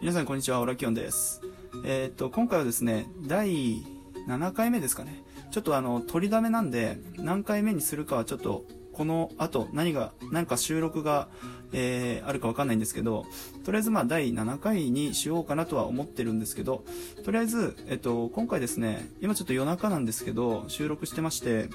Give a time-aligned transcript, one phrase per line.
[0.00, 1.42] 皆さんこんにちは、オラキオンです。
[1.84, 3.82] えーっと、今回はですね、第
[4.28, 5.24] 7回目ですかね。
[5.50, 11.26] ちょっとあの、取りだめなんで、何回目にするかはちょっと、この後、何が、何か収録が、
[11.72, 13.26] えー、あるかわかんないんですけど、
[13.64, 16.84] とりあえずまあ、第7回にしようかなとは思ってるんですけど、
[17.24, 21.70] とりあえず、えっと、今回ですね、今ちょっと夜中なんですけど、収録してまして、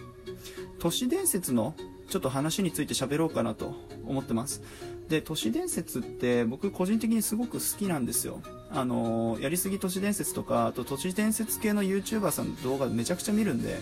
[0.80, 1.76] 都市伝説の
[2.10, 4.62] ちょっと話について喋ろうかなと思ってます。
[5.10, 8.42] で、都市伝説って僕個人的にすごく好きなんですよ。
[8.71, 13.80] あのやりすぎ都市伝説とか、あと都市伝説系の YouTuber さんの動画めちゃくちゃ見るんで、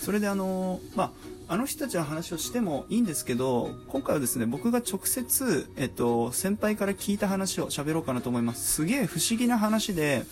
[0.00, 1.10] それであのまあ、
[1.54, 8.72] あの人たちの話をしてもいいんですけど、今回はですね、僕が直接、えっと、先輩から聞いた話を喋ろうかなと思います。
[8.72, 10.24] すげえ不思議な話で、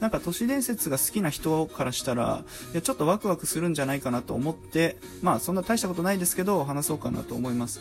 [0.00, 7.80] なんか都市伝説が好きな人からしたら、いや、ちょっとワクワクするんじゃないかなと思って、まあ、そんな大したことないですけど、話そうかなと思います。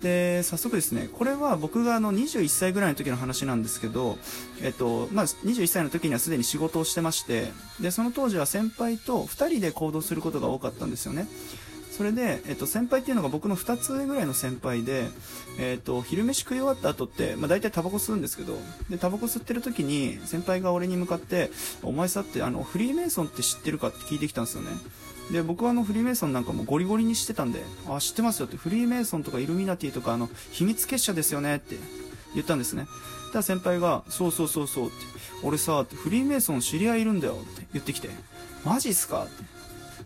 [0.00, 4.18] で、早速ですね、これは僕があの21歳ぐらいの時の話なんですけど、
[4.62, 11.26] えっと、まあ、21歳の時にはすでに仕事をしてまして、で、その当時は先輩と2人で行動することが多かったんですよね。
[11.96, 15.08] それで、えっと、先輩っていうのが僕の2つ上ぐらいの先輩で、
[15.58, 18.58] えっと、昼飯食い終わった後って、まあ、大体タバコ吸うんですけど、
[18.90, 21.50] で、タバコ吸ってる時に、先輩が俺に向かって、
[21.82, 24.68] お前さって、あの、フリーメイソンって知ってるかって聞いてきたんですよね。
[25.32, 31.76] で、僕はあの、フリーメイソンなんかもゴリゴリにしてたんで、あ、知ってますよって、フリーメイソンとかイルミナティとか、あの、秘密結社ですよねって
[32.34, 32.86] 言ったんですね。
[33.32, 34.96] ただ先輩が、そうそうそうそうって、
[35.42, 38.10] 俺さ、フリーメイソン知り合いいるんだよって言ってきて、
[38.66, 39.55] マジっすかって。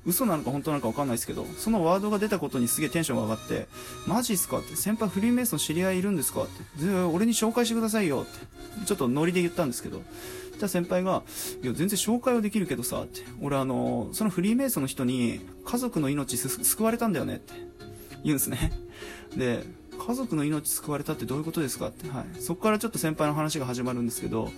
[0.07, 3.69] 嘘なのか本当なのか分かんないですけど、そのワードが出たことにすげえテンションが上がって、
[4.07, 6.47] マジっすかって、先輩フリーメイソン知り合いいるんですかっ
[6.79, 10.03] て、で俺に紹介してくださいよって、ちょっとノリで言ったんですけど、
[10.53, 11.23] じゃあ先輩が、
[11.63, 17.55] いや、全然紹介はできるけどさ、って、俺あの、そのフリーメイソンの人に、家族の命救われたんだよねって
[18.25, 18.73] 言うんですね。
[19.37, 19.65] で、
[20.01, 22.43] 家族の命救われたってどういうことですかって、はい。
[22.43, 24.51] そこからちょっと先輩の話が始まるんですけど、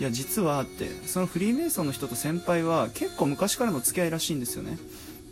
[0.00, 4.78] いや、実はって、そのフリーメイソンの人と先輩は結構昔からの付き合いらしいんですよね。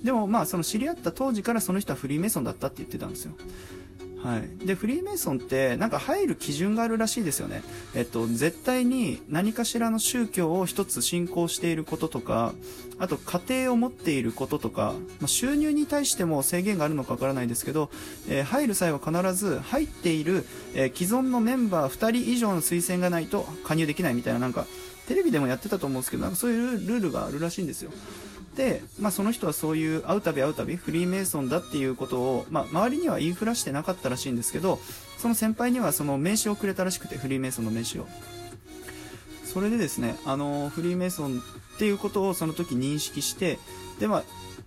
[0.02, 3.32] でもまあ、その知り合った当時からその人はフリーメイソンだったって言ってたんですよ。
[4.24, 4.66] はい。
[4.66, 7.62] で、フリーメイソンって、なんか入る基準があるらしいですよね。
[7.94, 12.54] えっと、絶対に何かしらの宗教を一つ信仰していることとか、
[12.98, 17.90] あと家庭を持っていることとか、まあ、収入に対しても制限があるのかわからないですけど、
[18.26, 24.66] えー入る際は必ず入っている、えー既存のメンバー2人以上の推薦がないと加入できないみたいななんか、
[25.06, 27.90] テレビでもやってたと思うんですけど、なんかそういうルールがあるらしいんですよ。
[28.56, 34.78] で、まあ、その人はそういう会うたび会うたびフリーメイソンだっていうことを、まあ、周りには言いふらしてなかったらしいんですけど、
[35.18, 38.06] その先輩にはその名刺をくれたらしくて、フリーメイソンの名刺を。
[39.44, 43.58] それでですね、あの、フリーメイソンっていうことをその時認識して、
[43.98, 44.24] で、まあ、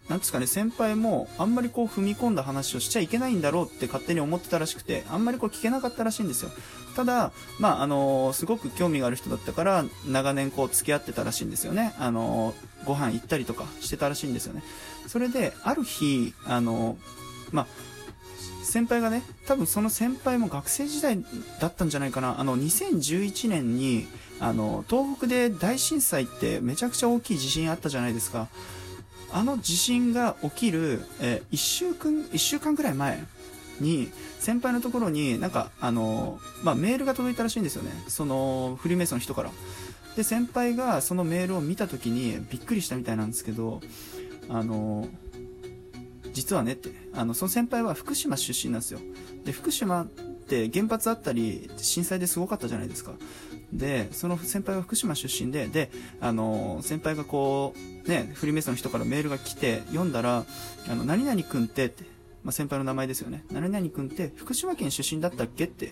[0.09, 6.51] なんですかね、先輩もあんまりこう踏み込んだ話をしちゃいけないんだろうって勝手に思ってたらしくて、あんまりこう聞けなかったらしいんですよ。
[6.95, 11.93] ただ、まあ、あのすごく興味がある人だったから、長年こう付き合ってたらしいんですよね。
[11.99, 12.53] あの
[12.85, 14.63] ご飯行ったりとかしてたらしいんですよね。
[15.07, 16.97] それで、ある日、あの
[17.51, 17.67] まあ、
[18.63, 21.23] 先輩がね、多分その先輩も学生時代
[21.59, 22.39] だったんじゃないかな。
[22.39, 24.07] あの、2011年に、
[24.39, 28.47] あの、東北で大震災ってめちゃくちゃ大きい地震あったじゃないですか。
[29.31, 33.23] あの地震が起きる、えー、1週間、一週間くらい前
[33.79, 37.91] に、先輩のところになんか、あの、まあ、メールが届いたらしいんですよね。
[38.07, 39.51] その、フリーメイソンの人から。
[40.15, 43.81] で、先輩がそのメールを見たときにびっくりしたみたいなんですけど、
[44.49, 45.07] あの、
[46.33, 48.99] 実はねって、あの、その先輩は福島出身なんですよ。
[49.43, 50.07] で、福島
[50.47, 53.11] って原発あったり、震災ですごかったじゃないですか。
[53.73, 55.91] で、その先輩は福島出身で、で、
[56.21, 57.73] あの、先輩がこ
[58.05, 60.45] う、ね、フリーメイソンの人からメールが来て、読んだら、
[60.89, 62.05] あの、何々くんってって、
[62.43, 63.43] まあ、先輩の名前ですよね。
[63.51, 65.91] 何々くんって福島県出身だったっけって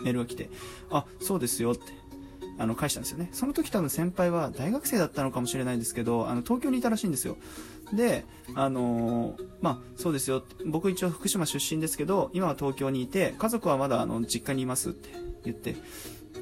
[0.00, 0.50] メールが来て、
[0.90, 1.82] あ、そうですよって。
[2.58, 3.30] あの、返したんですよね。
[3.32, 7.36] その時多分先輩は大学生だったのかもしれないですけど、あの、東京にいたらしいんですよ。
[7.96, 8.24] で、
[8.54, 10.42] あのーまあ、そうですよ。
[10.66, 15.10] 僕一応福島出身ですけど、今は東京にいて、家族はまだあの、実家にいますって
[15.44, 15.76] 言って、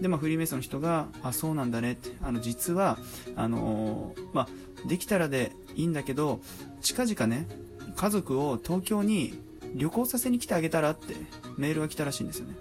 [0.00, 2.98] で、まあ、フリーメイソンの人が、あ、そうなんだねって、あの、実は、
[3.36, 6.40] あのーまあ、できたらでいいんだけど、
[6.80, 7.46] 近々ね、
[7.94, 9.38] 家族を東京に
[9.74, 11.14] 旅行させに来てあげたらって
[11.56, 12.56] メールが来たらしいんですよね。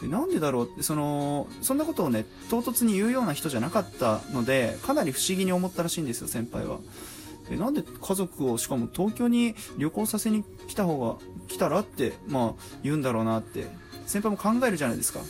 [0.00, 0.70] でなんでだろう？
[0.70, 6.80] って、その、そんなことをね、唐突に言うような人じゃなかったので、かなり不思議に思ったらしいんですよ、先輩は。
[7.50, 11.16] え、なんで家族を、しかも東京に旅行させに来た方が、
[11.48, 13.66] 来たらって、まあ、言うんだろうなって、
[14.06, 15.20] 先輩も考えるじゃないですか。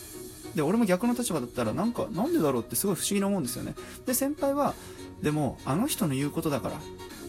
[0.55, 3.75] で、俺も逆の立場だったら、なんか、なんでだろうってすごい不思議に思うんですよね。
[4.07, 4.75] で、先輩は、
[5.23, 6.75] でも、あの人の言うことだから、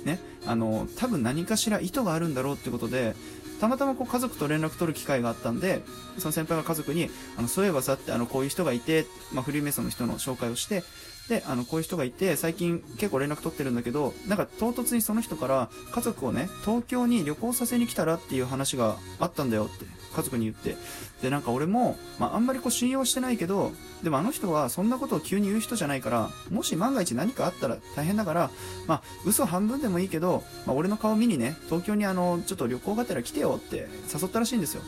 [0.06, 3.16] ね、あの、多分何かしら意図があるんだろうってことで、
[3.60, 5.82] たまたまこう家族と連絡取る機会があったんで、
[6.18, 10.84] その先輩が家族に、あの、そういえばさってあの、こういう人がいて、まあ、フリーメイソンの人の紹介をして、
[11.30, 19.86] で、あの、こういう人がいて、最近結構連絡取ってるんだけど、なんか唐突にその人から家族をね、東京に旅行させに来たらっていう話があったんだよって
[20.16, 20.76] 家族に言って。
[21.22, 23.72] で、なんか俺も、まあ、あんまりこう信用してないけど、
[24.04, 28.52] でもあの人はそんなことを急に言う人じゃないから、もし万が一何かあったら大変だから、
[28.88, 34.82] まあ、嘘半分でもいいけど、まあ、俺の顔見にね、東京にあの、ちょっと旅行がてら来てよって誘ったらしいんですよ。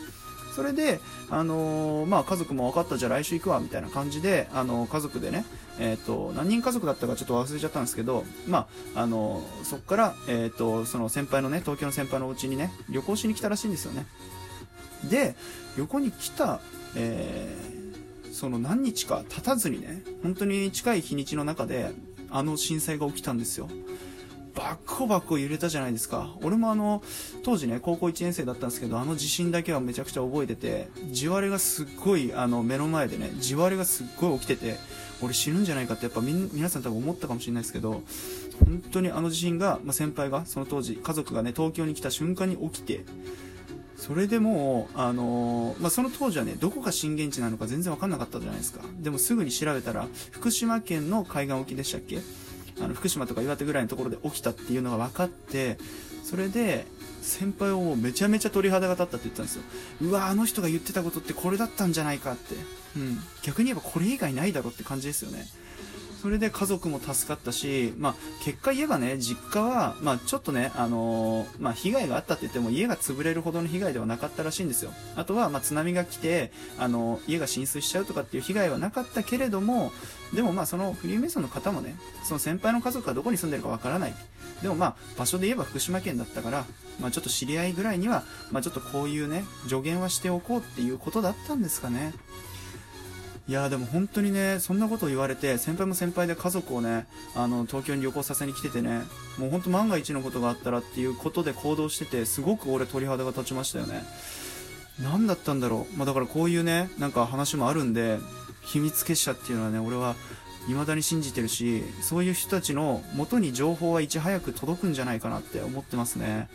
[0.54, 1.00] それで、
[1.30, 5.44] あのー、まあ、家族も分かった、じゃあ来週行くわ、みたいな感じで、あのー、家族でね、
[5.78, 14.06] え、ー、と、何人家族だったかちょっと忘れちゃったんですけど、まあ、あのそっから、えっ、と、その先輩のね、東京の先輩のお家にね、旅行しに来たらしいんですよね。
[15.08, 15.36] で、
[15.76, 16.60] 旅行に来た、
[16.96, 17.56] え
[18.32, 21.92] その何日か経たずにね、本当に近い日にちの中で、
[22.30, 23.68] あの震災が起きたんですよ。
[24.60, 26.36] バッコバコ揺れたじゃないですか。
[26.42, 27.02] 俺もあの、
[27.42, 34.76] 当時ね、高校1年生だったんですけど、あの地震だけはめちゃくちゃ覚えてて、地割れがすっごい、あの、目の前でね、地割れがすっごい起きてて、
[35.22, 38.02] 俺死ぬんじゃないかってやっぱみ皆さん多分思ったかもしれないですけど、
[38.62, 43.00] 本当にあの地震が、まあ、先輩が、その当時、家族がね、東京に来た瞬間に起きて、
[43.96, 48.80] それでもう、あのー、まあ、その当時はね、どこが震源地なのか全然わかんなかったじゃないですか。
[48.98, 52.20] でもすぐに調べたら、福島県の海岸沖でしたっけ？
[52.82, 55.78] あの福島とか岩手ぐらいのところで起きたっていうのが分かって
[56.24, 56.86] それで
[57.22, 59.62] 先輩をめちゃめちゃ鳥肌が立ったって言ったんですよ。
[60.02, 62.54] うわあの人が言ってたことってこれだったんじゃないかって、
[62.96, 65.44] うん、逆に言えばこれ以外ないだろって感じですよね。
[66.20, 68.14] それで家族も助かったし、まあ、
[68.44, 74.92] 結果言えばね、実家は、まあ、ちょっとね、あのー、まあ、被害があったって言っても家が潰れるほどの被害ではなかったらしいんですよ。
[75.16, 79.92] あとは、まあ、津波が来て、あのー、家が浸水しちゃうとかっていう被害はなかったけれども、
[80.34, 84.14] でもまあ、そのフリーメイソンの方もね、その先輩の家族がどこに住んでるかわからない。
[84.60, 86.66] でもまあ、場所で言えば福島県だったから、
[87.00, 92.12] まあ、ちょっと知り合いぐらいには、まあ、ちょっとこういうね、助言はしておこうっていうことだったんですかね。
[93.50, 99.02] いやでも本当にね、そんなことを言われて、先輩も先輩で家族をね、あの、東京に旅行させに来ててね、
[99.38, 104.04] もう本当万が一のことがあったらっていうことで行動してて、すごく俺鳥肌が立ちましたよね。
[105.02, 105.96] 何だったんだろう。
[105.96, 108.20] まあ、だからこういうね、なんか話もあるんで、
[108.62, 110.14] 秘密結社っていうのはね、俺は
[110.68, 116.48] 未だに信じてるし、そういう人たちの元に情報はいち早く届くんじゃないかなって思ってますね。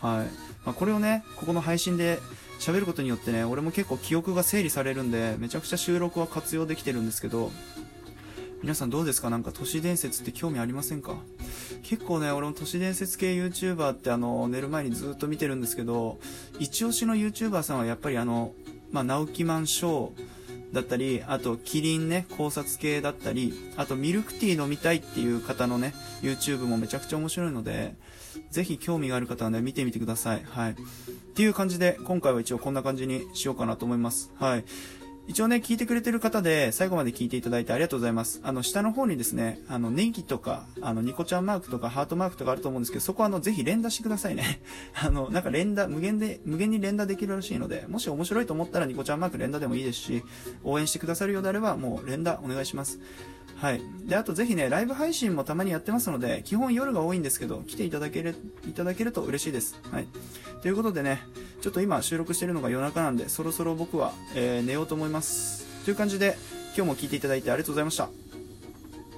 [0.00, 0.26] はい。
[0.64, 2.18] まあ、これをね、ここの配信で
[2.62, 7.50] 喋ることによってね、俺も結構記憶が整理されるんで、めちゃくちゃ収録は活用できてるんですけど、
[8.62, 9.30] 皆さんどうですか？
[9.30, 11.16] なんか都市伝説って興味ありませんか？
[11.82, 16.20] 結構ね、俺も都市伝説系 YouTuber ってあの、寝る前にずっと見てるんですけど、
[16.60, 18.52] 一押しの YouTuber さんはやっぱりあの、
[18.92, 25.92] まあ、直木マンショーだったり、あと、キリンね、考察系だったり、あと、ミルクティー飲みたいっていう方のね、
[26.22, 27.94] YouTube もめちゃくちゃ面白いので、
[28.50, 30.42] ぜひ興味がある方はね、見てみてください。
[30.44, 30.76] はい。
[31.32, 34.30] っていう感じで、今回は一応こんな感じにしようかなと思います。
[34.38, 34.64] はい。
[35.28, 38.40] 一応ね、聞いてくれてる方で、最後まで聞いていただいてありがとうございます。
[38.42, 44.60] あの、下の方にですね、あの、ネギとか、あの、ニコちゃんマークとか、ハートマークとかあると思うんですけど、そこはあの、ぜひ連打してくださいね。
[45.00, 50.24] あの、なんか連打、無限で、無限に連打できるらしいので、もし面白いと思ったらニコちゃんマーク連打でもいいですし、
[50.64, 52.98] 応援してくださるようであれば、もう連打お願いします。
[53.56, 53.82] はい。
[54.06, 58.34] で、あとぜひね、ライブ配信もたまにやってますので、基本夜が多いんですけど、来ていただける、
[58.68, 59.78] いただけると嬉しいです。
[59.88, 60.08] はい。
[60.62, 61.22] ということでね、
[61.62, 65.64] ちょっと今収録してるのが夜中なんで、そろそろ僕は、えー、寝ようと思います。
[65.84, 66.36] という感じで、
[66.76, 68.31] 今日も聞いていただいてありがとうございました。